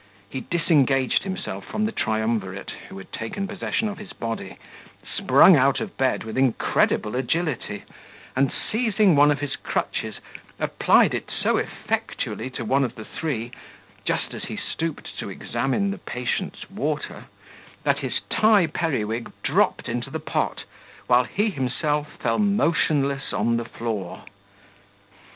He 0.31 0.41
disengaged 0.41 1.21
himself 1.21 1.63
from 1.63 1.85
the 1.85 1.91
triumvirate, 1.91 2.71
who 2.89 2.97
had 2.97 3.13
taken 3.13 3.47
possession 3.47 3.87
of 3.87 3.99
his 3.99 4.13
body, 4.13 4.57
sprung 5.05 5.55
out 5.55 5.79
of 5.79 5.95
bed 5.95 6.23
with 6.23 6.39
incredible 6.39 7.15
agility, 7.15 7.83
and, 8.35 8.51
seizing 8.51 9.15
one 9.15 9.29
of 9.29 9.41
his 9.41 9.55
crutches, 9.55 10.15
applied 10.59 11.13
it 11.13 11.29
so 11.29 11.57
effectually 11.57 12.49
to 12.49 12.65
one 12.65 12.83
of 12.83 12.95
the 12.95 13.05
three, 13.05 13.51
just 14.03 14.33
as 14.33 14.45
he 14.45 14.57
stooped 14.57 15.19
to 15.19 15.29
examine 15.29 15.91
the 15.91 15.99
patient's 15.99 16.67
water, 16.71 17.25
that 17.83 17.99
his 17.99 18.21
tie 18.31 18.65
periwig 18.65 19.31
dropped 19.43 19.87
into 19.87 20.09
the 20.09 20.19
pot, 20.19 20.63
while 21.05 21.25
he 21.25 21.51
himself 21.51 22.11
fell 22.13 22.39
motionless 22.39 23.31
on 23.33 23.57
the 23.57 23.65
floor. 23.65 24.23